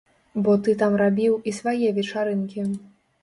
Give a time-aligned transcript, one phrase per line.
[0.45, 2.65] Бо ты там рабіў і свае вечарынкі.